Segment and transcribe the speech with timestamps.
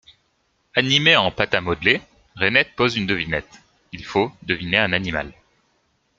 [0.75, 2.01] Animée en pâte à modeler,
[2.35, 3.61] Reinette pose une devinette,
[3.91, 5.31] il faut deviner un animal.